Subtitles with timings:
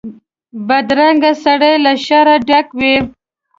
[0.67, 2.95] بدرنګه سړی له شره ډک وي